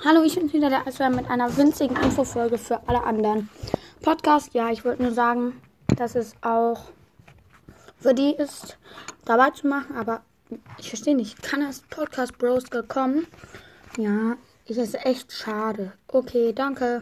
Hallo, 0.00 0.24
ich 0.24 0.34
bin 0.34 0.52
wieder 0.52 0.68
der 0.68 0.86
Eisbär 0.86 1.10
mit 1.10 1.30
einer 1.30 1.56
winzigen 1.56 1.96
Infofolge 1.96 2.58
für 2.58 2.80
alle 2.88 3.04
anderen. 3.04 3.48
Podcast, 4.02 4.52
ja, 4.52 4.68
ich 4.70 4.84
wollte 4.84 5.02
nur 5.02 5.12
sagen, 5.12 5.62
dass 5.96 6.16
es 6.16 6.34
auch 6.42 6.90
für 7.98 8.12
die 8.12 8.34
ist, 8.34 8.78
dabei 9.24 9.50
zu 9.50 9.68
machen, 9.68 9.96
aber 9.96 10.22
ich 10.78 10.88
verstehe 10.88 11.14
nicht, 11.14 11.40
kann 11.42 11.60
das 11.60 11.82
Podcast 11.82 12.36
Bros 12.36 12.68
gekommen? 12.68 13.28
Ja, 13.96 14.36
ich 14.66 14.76
ist 14.76 14.94
echt 15.06 15.32
schade. 15.32 15.92
Okay, 16.08 16.52
danke. 16.52 17.00